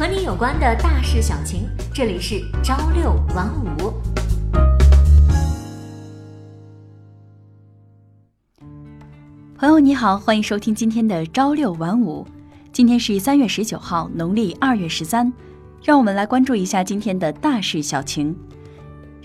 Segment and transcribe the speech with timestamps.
[0.00, 3.92] 和你有关的大事小情，这里是朝六晚五。
[9.58, 12.26] 朋友你好，欢迎收听今天的朝六晚五。
[12.72, 15.30] 今天是三月十九号，农历二月十三。
[15.84, 18.34] 让我们来关注一下今天的大事小情。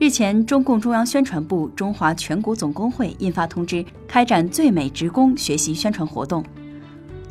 [0.00, 6.44] 日前，中共中央宣传部、中华全国总工会印发通知，开展最美职工学习宣传活动。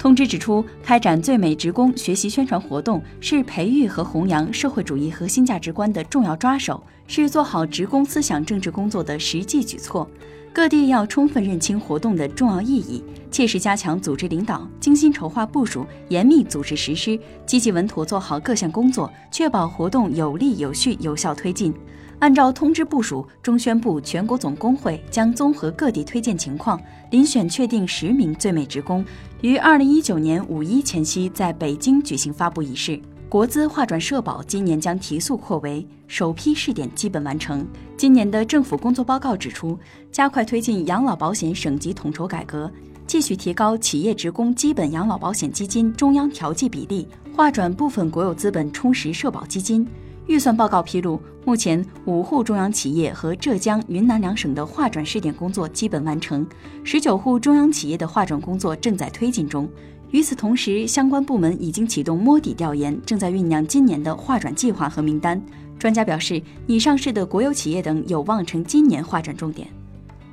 [0.03, 10.05] 通知指出，开展最美职工学习宣传活动是培育和弘扬社会主义核心价值观的重要抓手，是做好职工思想政治工作的实际举措。
[10.51, 21.73] 各地要充分认清活动的重要意义，切实加强组织领导，精心筹划部署，严密组织实施，积极稳妥做好各项工作，确保活动有力、有序、有效推进。
[22.19, 26.79] 按照通知部署，中宣部、全国总工会将综合各地推荐情况，
[27.11, 29.03] 遴选确定十名最美职工，
[29.43, 32.97] 于二零一九年五一前夕在北京举行发布仪式。
[33.27, 37.67] 国资划转社保今年将提速扩围，首批试点基本完成。
[37.97, 39.77] 今年的政府工作报告指出，
[40.13, 42.71] 加快推进养老保险省级统筹改革，
[43.05, 49.85] 继续提高企业职工基本养老保险基金中央调剂比例，划转部分国有资本充实社保基金。
[50.27, 56.45] 预算报告披露，目前五户中央企业和浙江、云南两省的划转试点工作基本完成，
[56.83, 59.69] 十九户中央企业的划转工作正在推进中。
[60.11, 65.41] 与此同时，相关部门已经启动摸底调研，正在酝酿今年的划转计划和名单。
[65.77, 69.67] 专家表示，拟上市的国有企业等有望成今年划转重点。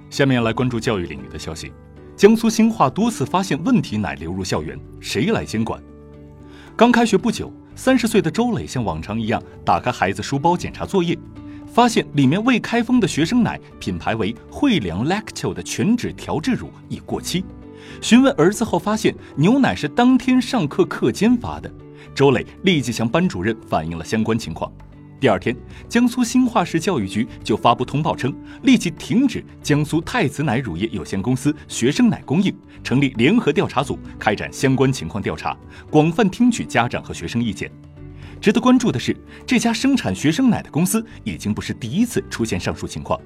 [0.09, 1.73] 下面来关注教育领域的消息：
[2.15, 5.83] 江苏兴化多次发现问题奶流入校园，谁来监管？
[6.77, 7.53] 刚开学不久。
[7.83, 11.19] 三十岁的周磊像往常一样打开孩子书包检查作业，
[11.67, 17.43] 发现里面未开封的学生奶品牌为惠良 Lacto 的全脂调制乳已过期。
[18.03, 21.73] 询问儿子后，发现牛奶是当天上课课间发的。
[22.15, 24.71] 周磊立即向班主任反映了相关情况。
[25.21, 25.55] 第二天，
[25.87, 35.55] 江苏兴化市教育局就发布通报称，立即停止江苏太子奶乳业有限公司学生奶供应，成立联合调查组开展相关情况调查，
[35.91, 37.71] 广泛听取家长和学生意见。
[38.41, 39.15] 值得关注的是，
[39.47, 43.21] 这家生产学生奶的公司已经不是第一次出现上述情况。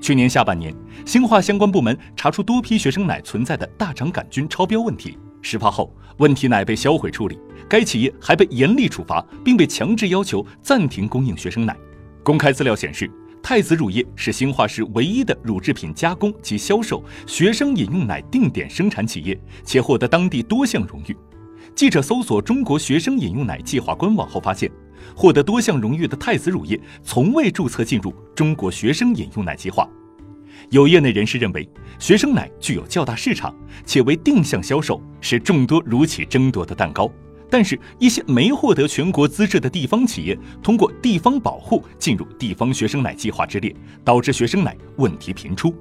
[0.00, 0.72] 去年下半年，
[1.04, 5.18] 兴化相关部门查出多批学生奶存在的大肠杆菌超标问题。
[5.42, 7.38] 事发后，问题奶被销毁处理，
[7.68, 11.76] 该企业还被严厉处罚，并被强制要求暂停供应学生奶。
[12.22, 13.10] 公开资料显示，
[13.42, 21.16] 太子乳业是兴化市唯一的乳制品加工及销售学生饮用奶定点生产企业，且获得当地多项荣誉。
[21.74, 24.70] 记者搜索中国学生饮用奶计划官网后发现，
[25.16, 29.88] 获得多项荣誉的太子乳业从未注册进入中国学生饮用奶计划。
[30.70, 31.68] 有业内人士认为，
[31.98, 37.10] 学生奶具有较大市场，且为定向销售，是众多乳企争夺的蛋糕。
[37.50, 45.74] 但是，一些没获得全国资质的地方企业，通过地方保护进入地方学生奶计划之列，导致学生奶问题频出。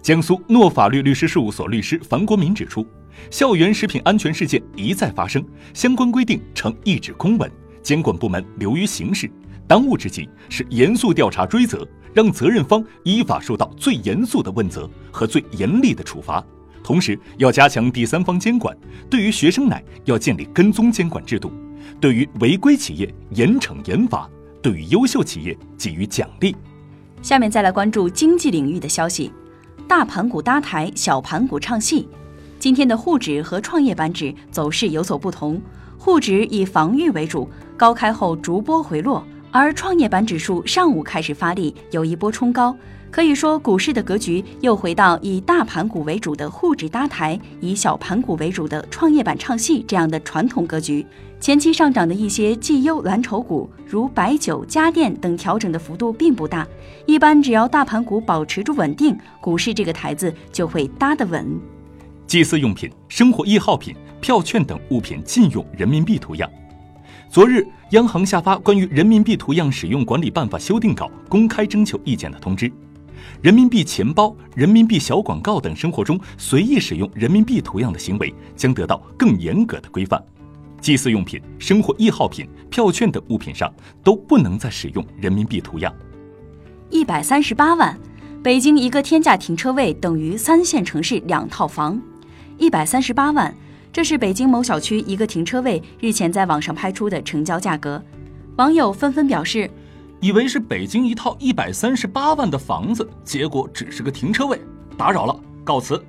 [0.00, 2.86] 江苏诺法律律师事务所律师樊国民指出，
[3.30, 7.50] 校园食品安全事件一再发生，相关规定呈一纸空文，
[7.82, 9.30] 监管部门流于形式。
[9.66, 11.86] 当务之急是严肃调查追责。
[12.12, 16.44] 让责任方依法受到最严肃的问责和最严厉的处罚，
[16.82, 18.76] 同时要加强第三方监管。
[19.08, 21.50] 对于学生奶，要建立跟踪监管制度；
[22.00, 24.28] 对于违规企业严惩严罚；
[24.60, 26.54] 对于优秀企业给予奖励。
[27.22, 29.30] 下面再来关注经济领域的消息：
[29.86, 32.08] 大盘股搭台，小盘股唱戏。
[32.58, 35.60] 今天的沪指和创业板指走势有所不同，
[35.98, 39.24] 沪指以防御为主，高开后逐波回落。
[39.52, 42.76] 而创业板指数上午开始发力，有一波冲高，
[43.10, 51.04] 可以说股市的格局又回到以大盘股为主的沪指搭台，以小盘股为主的创业板唱戏这样的传统格局。
[51.40, 56.66] 前期上涨的一些绩优蓝筹股，如白酒、家电等，调整的幅度并不大。
[57.06, 61.58] 一般只要大盘股保持住稳定，股市这个台子就会搭得稳。
[62.26, 66.48] 祭祀用品、生活易耗品、票券等物品禁用人民币图样。
[67.30, 72.68] 昨日，央行下发关于人民币图样使用管理办法修订稿公开征求意见的通知，
[73.40, 80.20] 人民币钱包、人民币小广告等生活中随意使用人民币图样的行为将得到更严格的规范。
[80.80, 83.72] 祭祀用品、生活易耗品、票券等物品上
[84.02, 85.94] 都不能再使用人民币图样。
[86.88, 87.96] 一百三十八万，
[88.42, 92.02] 北京一个天价停车位等于三线城市两套房。
[92.58, 93.54] 一百三十八万。
[93.92, 98.00] 这是北京某小区一个停车位日前在网上拍出的成交价格，
[98.56, 99.68] 网友纷纷表示，
[100.20, 104.60] 以为是北京一套一百三十八万的房子，结果只是个停车位，
[104.96, 106.00] 打扰了，告辞。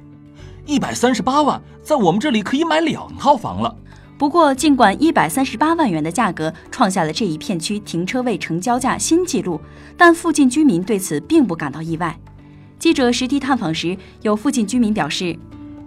[0.68, 3.76] 一百三十八万，在我们这里可以买两套房了。
[4.16, 9.60] 不过，尽管一百三十八万元的价格创下了这一片区停车位成交价新纪录，
[9.98, 12.16] 但附近居民对此并不感到意外。
[12.78, 15.36] 记者实地探访时，有附近居民表示：“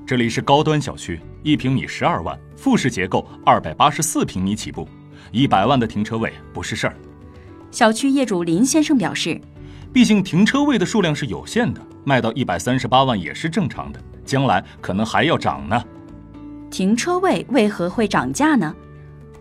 [0.06, 4.86] 这里是高端小区，一平米十二万，复式结构，二百八十四平米起步，
[5.32, 6.96] 一百万的停车位不是事儿。”
[7.72, 9.40] 小区业主林先生表示
[9.94, 15.82] ：“毕竟停车位的数量是有限的，卖到一百三十八万也是正常的，将来可能还要涨呢。”
[16.70, 18.74] 停车位为何会涨价呢？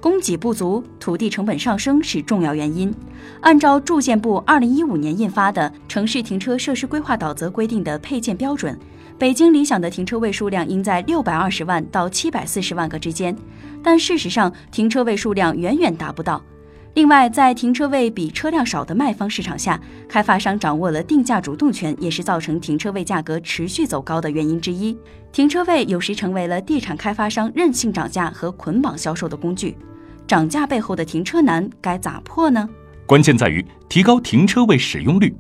[0.04, 2.94] 供给不足、土地成本上升是重要原因。
[3.40, 8.78] 按照住建部二零一五年印发的《城市停车设施规划导则》规定的配建标准，
[9.18, 13.34] 北京理想的停车位数量应在六百二十万到七百四十万个之间，
[13.82, 16.44] 但事实上停车位数量远远达不到。
[16.96, 19.80] 另外，在停车位比车辆少的卖方市场下，
[20.10, 24.98] 开发商掌握了定价主动权，也是造成停车位价格持续走高的原因之一。
[25.32, 29.78] 停车位有时成为了地产开发商任性涨价和捆绑销售的工具。
[30.28, 32.68] 涨价背后的停车难该咋破呢？
[33.06, 35.36] 关键在于提高停车位使用率。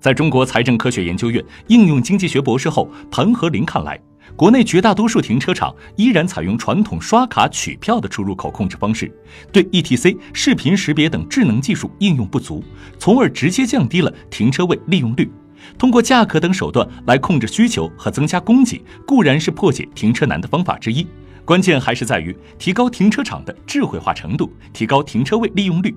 [0.00, 3.98] 在中国财政科学研究院应用经济学博士后彭和林看来。
[4.34, 9.10] 国内绝大多数停车场依然采用传统刷卡取票的出入口控制方式，
[9.50, 12.62] 对 ETC 视频识别等智能技术应用不足，
[12.98, 15.30] 从而直接降低了停车位利用率。
[15.78, 21.06] 通过价格等手段来控制需求和增加供给，固然是破解停车难的方法之一，
[21.46, 25.96] 关键还是在于提高停车场的智慧化程度，提高停车位利用率。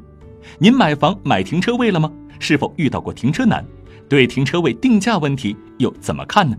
[0.59, 2.09] 您买房买停车位了吗？
[2.39, 3.65] 是否遇到过停车难？
[4.07, 6.55] 对停车位定价问题又怎么看呢？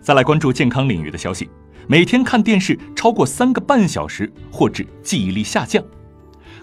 [0.00, 1.50] 再来关注健康领域的消息，
[1.86, 5.84] 每天看电视超过三个半小时或致记忆力下降。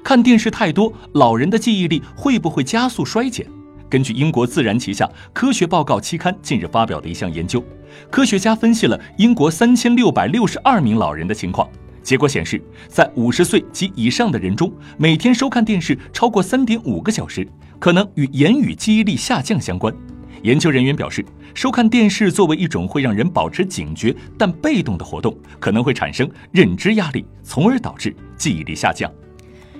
[0.03, 3.47] 看电视太多，老人的记忆力会不会加速衰减？
[3.93, 7.63] 根据英国《自然》旗下科学报告期刊近日发表的一项研究，
[8.09, 11.69] 科学家分析了英国三千六百六十二名老人的情况，
[12.01, 17.47] 结果显示，在五十岁及以上的人中，每天收看电视超过三点五个小时，
[17.77, 19.93] 可能与言语记忆力下降相关。
[20.41, 21.23] 研究人员表示，
[21.53, 29.11] 收看电视作为一种会让人保持警觉但被动的活动，可能会产生认知压力，从而导致记忆力下降。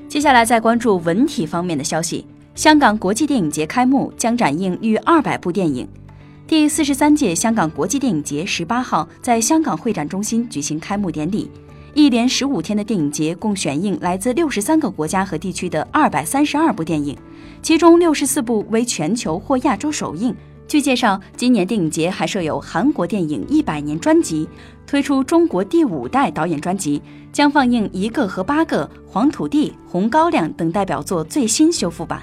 [0.07, 2.27] 接下来再关注文体方面的消息。
[2.55, 5.87] 香港国际电影节开幕，将展映逾二百部电影。
[6.45, 11.49] 第四十三届香港国际电影节十八号在香港会展中心举行开幕典礼。
[11.95, 17.17] 一连十五天的电影节共选映来自六十三个国家和地区的二百三十二部电影，
[17.63, 20.35] 其中六十四部为全球或亚洲首映。
[20.67, 24.47] 据介绍，今年电影节还设有韩国电影一百年专辑，
[24.85, 27.01] 推出中国第五代导演专辑，
[27.31, 32.21] 将放映《一个和八个》《黄土地》《红高粱》等代表作最新修复版。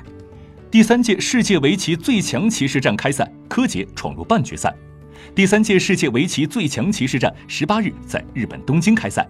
[0.71, 4.73] 第三届世界围棋最强棋士战开赛，柯洁闯入半决赛。
[5.35, 9.29] 第三届世界围棋最强棋士战十八日在日本东京开赛，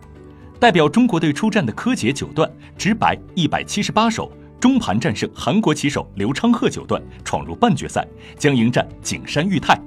[0.59, 2.47] 代表中国队出战的柯洁九段
[2.77, 4.31] 直白一百七十八手。
[4.61, 8.07] 中盘战胜韩国棋手刘昌赫九段，闯入半决赛，
[8.37, 9.81] 将迎战景山裕太。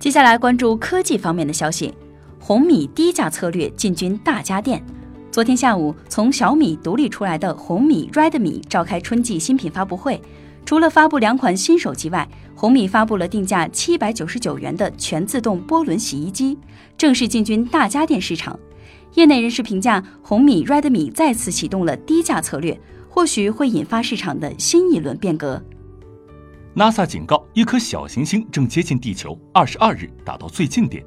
[0.00, 1.94] 接下来关注科技方面的消息，
[2.40, 4.84] 红米低价策略进军大家电。
[5.30, 10.20] 昨天下午，从小米独立出来的红米 Redmi 召开春季新品发布会，
[10.64, 16.58] 除了发布两款新手机外，红米发布了定价七百九十九元的全自动波轮洗衣机，
[16.96, 18.58] 正式进军大家电市场。
[19.14, 22.78] 业内人士评价，红米 Redmi 再次启动了低价策略。
[23.08, 25.62] 或许会引发市场的新一轮变革。
[26.74, 31.00] NASA 警告，一颗小行星正接近地球，二十二日达到最近点。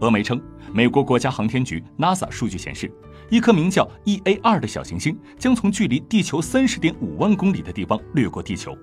[0.00, 2.90] 俄媒称，美国国家航天局 NASA 数据显示，
[3.30, 8.76] 一颗名叫 EA 二的小行星将从距离地球三十点五万公里的地方掠过地球。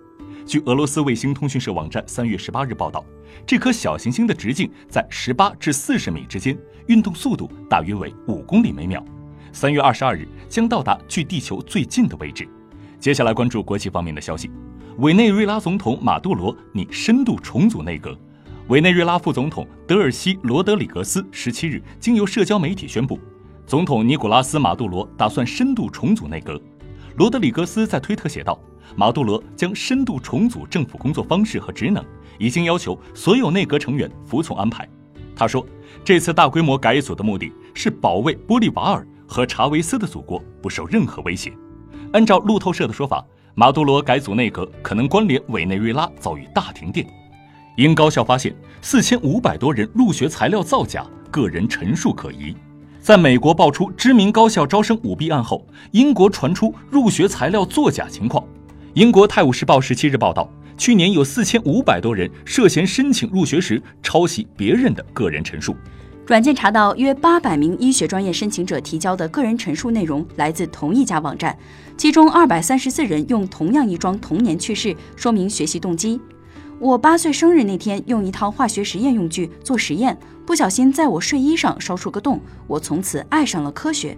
[0.46, 3.06] 据俄罗斯卫星通讯社网站三月十八日报道，
[3.46, 6.58] 这颗小行星的直径在十八至四十米之间，
[6.88, 9.04] 运动速度大约为五公里每秒。
[9.54, 12.48] 三月二十二日将到达距地球最近的位置。
[13.00, 14.50] 接下来关注国际方面的消息，
[14.98, 18.18] 委内瑞拉总统马杜罗拟深度重组内阁。
[18.68, 23.20] 委内瑞拉副总统德尔西罗德里格斯十七日经由社交媒体宣布，
[23.66, 26.62] 总统尼古拉斯马杜罗打算深度重组内阁。
[27.18, 28.58] 罗德里格斯在推特写道
[28.96, 32.04] ：“马杜罗将深度重组政府工作方式和职能，
[32.38, 34.88] 已经要求所有内阁成员服从安排。”
[35.36, 35.66] 他说
[36.04, 41.52] ：“这次大规模改组的目的是保卫玻利瓦尔和查韦斯的祖国不受任何威胁。”
[42.14, 47.08] 按照路透社的说法，马杜罗改组内阁可能关联委内瑞拉遭遇大停电。
[47.78, 52.54] 因高校发现四千五百多人入学材料造假，个人陈述可疑。
[53.00, 58.46] 在美国爆出知名高校招生舞弊案后，英国传出入学材料作假情况。
[58.94, 65.74] 英国《泰晤士报》十七日报道，去年有四千五百多人涉嫌申请入学时抄袭别人的个人陈述。
[66.28, 71.58] 软件查到约八百名医学专业申请者提交的个人陈述内容来自同一家网站，
[71.96, 76.20] 其中二百三十四人用同样一桩童年趣事说明学习动机。
[76.78, 84.18] 我八岁生日那天用一套化学实验用具做实验，不小心在我睡衣上烧出个洞，我从此爱上了科学。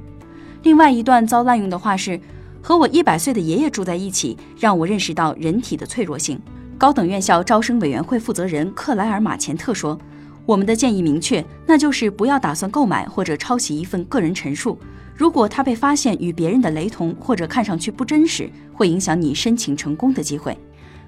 [0.64, 2.20] 另外一段遭滥用的话是，
[2.64, 6.40] 和我一百岁的爷爷住在一起，让我认识到人体的脆弱性。
[6.78, 10.00] 高等院校招生委员会负责人克莱尔马钱特说
[10.48, 14.80] ：“我们的建议明确，那就是不要打算购买或者抄袭一份个人陈述。
[15.14, 20.58] 如果它被发现与别人的雷同或者看上去不真实，会影响你申请成功的机会。”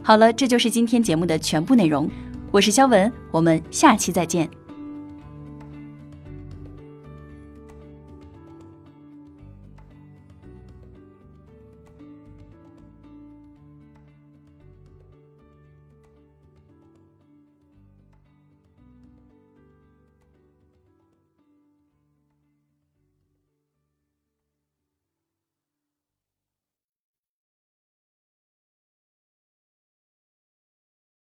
[0.04, 2.10] 好了，这就是今天节目的全部内容。
[2.52, 4.50] 我是肖文，我们下期再见。